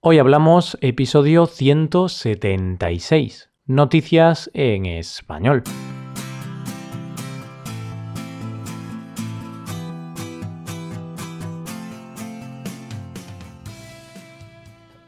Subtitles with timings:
[0.00, 5.64] Hoy hablamos episodio 176, noticias en español.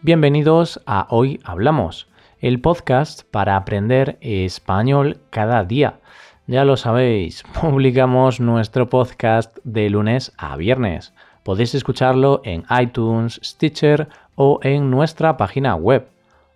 [0.02, 2.08] Bienvenidos a Hoy Hablamos,
[2.40, 6.00] el podcast para aprender español cada día.
[6.48, 11.14] Ya lo sabéis, publicamos nuestro podcast de lunes a viernes.
[11.44, 14.08] Podéis escucharlo en iTunes, Stitcher
[14.42, 16.08] o en nuestra página web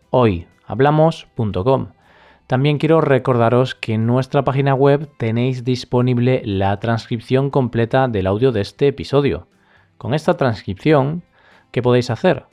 [0.09, 1.89] hoyhablamos.com.
[2.47, 8.53] También quiero recordaros que en nuestra página web tenéis disponible la transcripción completa del audio
[8.53, 9.49] de este episodio.
[9.99, 11.25] Con esta transcripción,
[11.73, 12.47] ¿qué podéis hacer?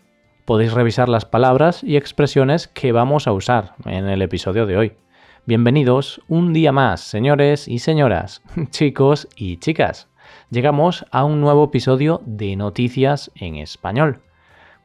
[0.43, 4.97] Podéis revisar las palabras y expresiones que vamos a usar en el episodio de hoy.
[5.45, 10.09] Bienvenidos un día más, señores y señoras, chicos y chicas.
[10.49, 14.19] Llegamos a un nuevo episodio de Noticias en Español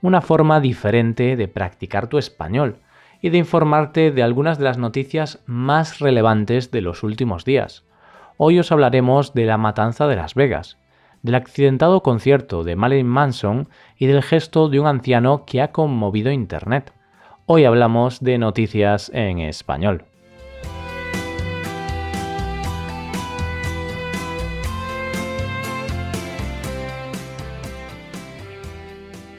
[0.02, 2.78] una forma diferente de practicar tu español
[3.20, 7.84] y de informarte de algunas de las noticias más relevantes de los últimos días.
[8.36, 10.78] Hoy os hablaremos de la matanza de Las Vegas,
[11.22, 16.30] del accidentado concierto de Marilyn Manson y del gesto de un anciano que ha conmovido
[16.30, 16.92] Internet.
[17.46, 20.04] Hoy hablamos de noticias en español.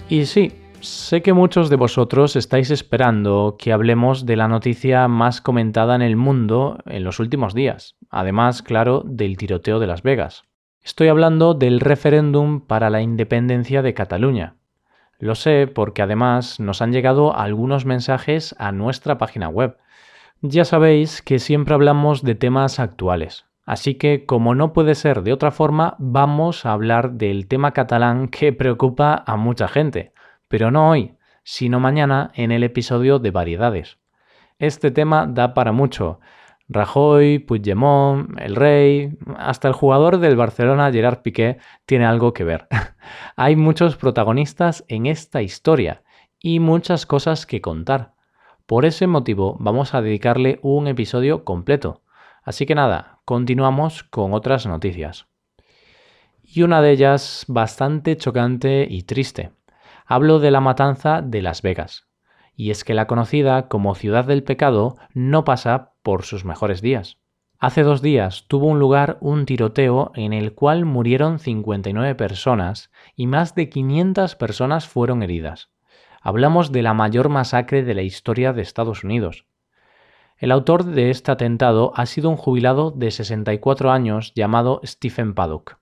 [0.10, 5.42] Y sí, sé que muchos de vosotros estáis esperando que hablemos de la noticia más
[5.42, 10.46] comentada en el mundo en los últimos días, además, claro, del tiroteo de Las Vegas.
[10.82, 14.56] Estoy hablando del referéndum para la independencia de Cataluña.
[15.20, 19.76] Lo sé porque además nos han llegado algunos mensajes a nuestra página web.
[20.42, 25.34] Ya sabéis que siempre hablamos de temas actuales, Así que, como no puede ser de
[25.34, 30.14] otra forma, vamos a hablar del tema catalán que preocupa a mucha gente,
[30.48, 33.98] pero no hoy, sino mañana en el episodio de variedades.
[34.58, 36.22] Este tema da para mucho.
[36.70, 42.70] Rajoy, Puigdemont, el rey, hasta el jugador del Barcelona Gerard Piqué tiene algo que ver.
[43.36, 46.04] Hay muchos protagonistas en esta historia
[46.40, 48.14] y muchas cosas que contar.
[48.66, 52.02] Por ese motivo vamos a dedicarle un episodio completo.
[52.48, 55.28] Así que nada, continuamos con otras noticias.
[56.42, 59.52] Y una de ellas bastante chocante y triste.
[60.06, 62.08] Hablo de la matanza de Las Vegas.
[62.56, 67.18] Y es que la conocida como ciudad del pecado no pasa por sus mejores días.
[67.60, 73.28] Hace dos días tuvo un lugar un tiroteo en el cual murieron 59 personas y
[73.28, 75.70] más de 500 personas fueron heridas.
[76.22, 79.46] Hablamos de la mayor masacre de la historia de Estados Unidos.
[80.40, 85.80] El autor de este atentado ha sido un jubilado de 64 años llamado Stephen Paddock.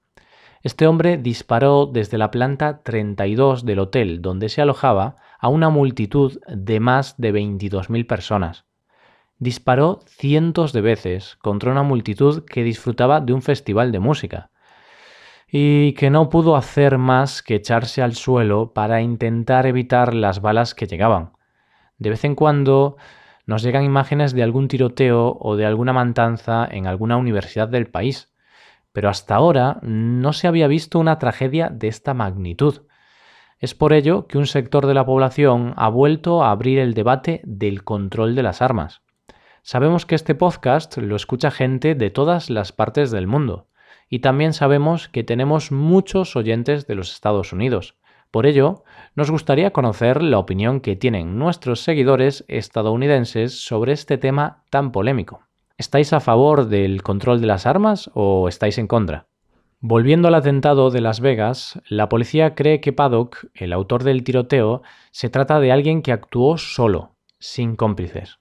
[0.64, 6.40] Este hombre disparó desde la planta 32 del hotel donde se alojaba a una multitud
[6.48, 8.66] de más de 22.000 personas.
[9.40, 14.52] Disparó cientos de veces contra una multitud que disfrutaba de un festival de música
[15.52, 20.74] y que no pudo hacer más que echarse al suelo para intentar evitar las balas
[20.74, 21.34] que llegaban.
[21.98, 22.96] De vez en cuando
[23.46, 28.34] nos llegan imágenes de algún tiroteo o de alguna matanza en alguna universidad del país,
[28.92, 32.84] pero hasta ahora no se había visto una tragedia de esta magnitud.
[33.60, 37.42] Es por ello que un sector de la población ha vuelto a abrir el debate
[37.44, 39.02] del control de las armas.
[39.64, 43.68] Sabemos que este podcast lo escucha gente de todas las partes del mundo,
[44.10, 47.98] y también sabemos que tenemos muchos oyentes de los Estados Unidos.
[48.36, 48.84] Por ello,
[49.16, 55.44] nos gustaría conocer la opinión que tienen nuestros seguidores estadounidenses sobre este tema tan polémico.
[55.78, 59.28] ¿Estáis a favor del control de las armas o estáis en contra?
[59.80, 64.82] Volviendo al atentado de Las Vegas, la policía cree que Paddock, el autor del tiroteo,
[65.12, 68.40] se trata de alguien que actuó solo, sin cómplices.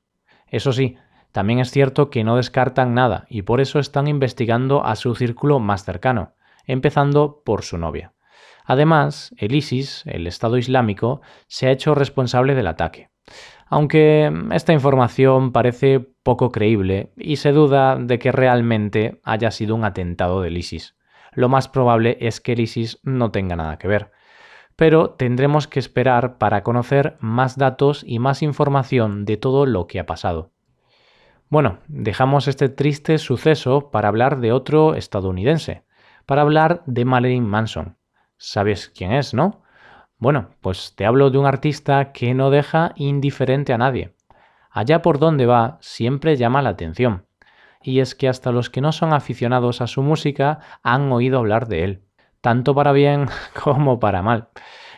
[0.48, 0.96] Eso sí,
[1.30, 5.60] también es cierto que no descartan nada y por eso están investigando a su círculo
[5.60, 6.32] más cercano,
[6.66, 8.13] empezando por su novia.
[8.64, 13.10] Además, el ISIS, el Estado Islámico, se ha hecho responsable del ataque.
[13.66, 19.84] Aunque esta información parece poco creíble y se duda de que realmente haya sido un
[19.84, 20.96] atentado del ISIS.
[21.32, 24.12] Lo más probable es que el ISIS no tenga nada que ver.
[24.76, 30.00] Pero tendremos que esperar para conocer más datos y más información de todo lo que
[30.00, 30.52] ha pasado.
[31.48, 35.84] Bueno, dejamos este triste suceso para hablar de otro estadounidense,
[36.26, 37.96] para hablar de Marilyn Manson.
[38.46, 39.62] Sabes quién es, ¿no?
[40.18, 44.14] Bueno, pues te hablo de un artista que no deja indiferente a nadie.
[44.70, 47.24] Allá por donde va siempre llama la atención.
[47.82, 51.68] Y es que hasta los que no son aficionados a su música han oído hablar
[51.68, 52.04] de él,
[52.42, 53.28] tanto para bien
[53.64, 54.48] como para mal.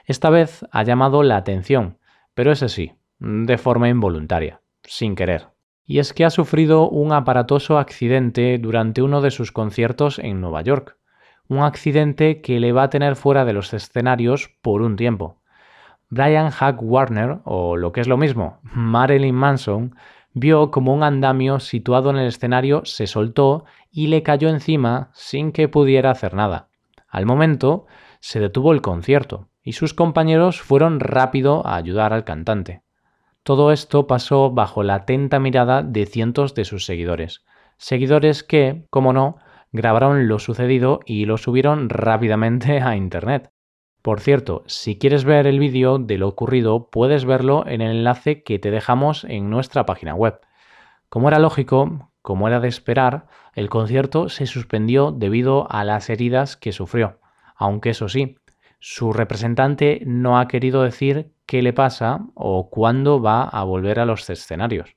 [0.06, 1.98] Esta vez ha llamado la atención,
[2.34, 5.50] pero ese sí, de forma involuntaria, sin querer.
[5.84, 10.62] Y es que ha sufrido un aparatoso accidente durante uno de sus conciertos en Nueva
[10.62, 10.98] York.
[11.48, 15.40] Un accidente que le va a tener fuera de los escenarios por un tiempo.
[16.08, 19.94] Brian Hack Warner, o lo que es lo mismo, Marilyn Manson,
[20.32, 25.50] vio como un andamio situado en el escenario se soltó y le cayó encima sin
[25.50, 26.68] que pudiera hacer nada.
[27.08, 27.86] Al momento,
[28.20, 32.82] se detuvo el concierto y sus compañeros fueron rápido a ayudar al cantante.
[33.42, 37.44] Todo esto pasó bajo la atenta mirada de cientos de sus seguidores,
[37.78, 39.38] seguidores que, como no,
[39.72, 43.50] grabaron lo sucedido y lo subieron rápidamente a Internet.
[44.02, 48.44] Por cierto, si quieres ver el vídeo de lo ocurrido, puedes verlo en el enlace
[48.44, 50.38] que te dejamos en nuestra página web.
[51.08, 56.56] Como era lógico, como era de esperar, el concierto se suspendió debido a las heridas
[56.56, 57.18] que sufrió,
[57.56, 58.36] aunque eso sí,
[58.78, 64.04] su representante no ha querido decir qué le pasa o cuándo va a volver a
[64.04, 64.96] los escenarios.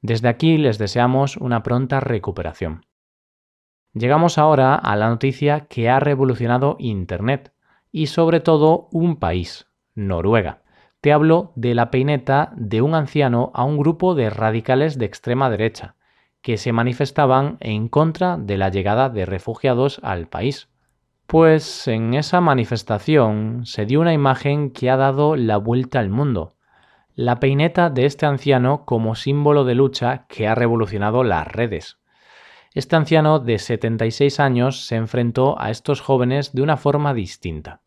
[0.00, 2.85] Desde aquí les deseamos una pronta recuperación.
[3.96, 7.54] Llegamos ahora a la noticia que ha revolucionado Internet
[7.90, 10.60] y sobre todo un país, Noruega.
[11.00, 15.48] Te hablo de la peineta de un anciano a un grupo de radicales de extrema
[15.48, 15.94] derecha,
[16.42, 20.68] que se manifestaban en contra de la llegada de refugiados al país.
[21.26, 26.54] Pues en esa manifestación se dio una imagen que ha dado la vuelta al mundo.
[27.14, 31.96] La peineta de este anciano como símbolo de lucha que ha revolucionado las redes.
[32.76, 37.80] Este anciano de 76 años se enfrentó a estos jóvenes de una forma distinta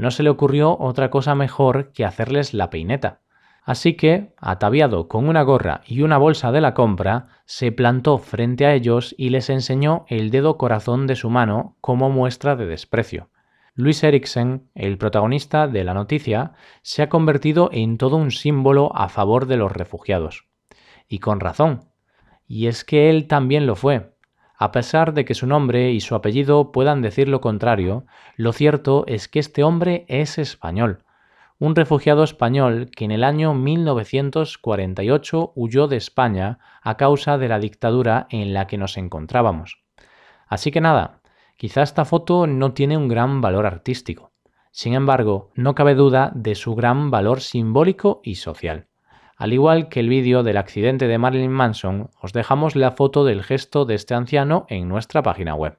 [0.00, 3.20] no se le ocurrió otra cosa mejor que hacerles la peineta.
[3.62, 8.64] Así que, ataviado con una gorra y una bolsa de la compra, se plantó frente
[8.64, 13.28] a ellos y les enseñó el dedo corazón de su mano como muestra de desprecio.
[13.74, 19.10] Luis Eriksen, el protagonista de la noticia, se ha convertido en todo un símbolo a
[19.10, 20.46] favor de los refugiados.
[21.08, 21.84] Y con razón.
[22.48, 24.14] Y es que él también lo fue.
[24.62, 28.04] A pesar de que su nombre y su apellido puedan decir lo contrario,
[28.36, 31.02] lo cierto es que este hombre es español,
[31.58, 37.58] un refugiado español que en el año 1948 huyó de España a causa de la
[37.58, 39.82] dictadura en la que nos encontrábamos.
[40.46, 41.22] Así que nada,
[41.56, 44.32] quizá esta foto no tiene un gran valor artístico.
[44.72, 48.89] Sin embargo, no cabe duda de su gran valor simbólico y social.
[49.40, 53.42] Al igual que el vídeo del accidente de Marilyn Manson, os dejamos la foto del
[53.42, 55.78] gesto de este anciano en nuestra página web.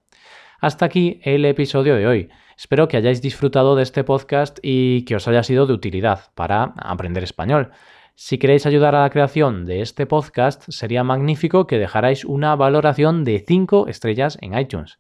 [0.60, 2.30] Hasta aquí el episodio de hoy.
[2.58, 6.74] Espero que hayáis disfrutado de este podcast y que os haya sido de utilidad para
[6.75, 7.69] aprender español.
[8.16, 13.24] Si queréis ayudar a la creación de este podcast, sería magnífico que dejarais una valoración
[13.24, 14.98] de 5 estrellas en iTunes.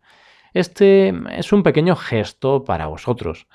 [0.53, 3.47] Este es un pequeño gesto para vosotros,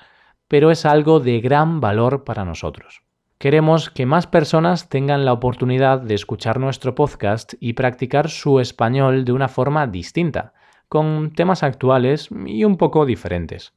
[0.49, 3.06] pero es algo de gran valor para nosotros.
[3.39, 9.25] Queremos que más personas tengan la oportunidad de escuchar nuestro podcast y practicar su español
[9.25, 10.53] de una forma distinta,
[10.89, 13.75] con temas actuales y un poco diferentes.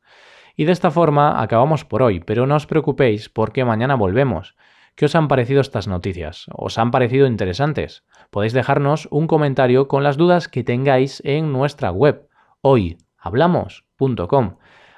[0.57, 4.57] Y de esta forma acabamos por hoy, pero no os preocupéis porque mañana volvemos.
[4.95, 6.47] ¿Qué os han parecido estas noticias?
[6.53, 8.05] ¿Os han parecido interesantes?
[8.31, 12.29] Podéis dejarnos un comentario con las dudas que tengáis en nuestra web
[12.63, 14.57] hoyhablamos.com.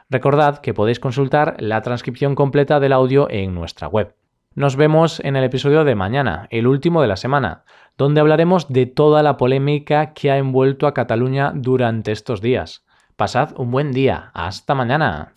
[0.08, 4.14] Recordad que podéis consultar la transcripción completa del audio en nuestra web.
[4.54, 7.64] Nos vemos en el episodio de mañana, el último de la semana,
[7.96, 12.84] donde hablaremos de toda la polémica que ha envuelto a Cataluña durante estos días.
[13.16, 14.30] Pasad un buen día.
[14.34, 15.32] Hasta mañana.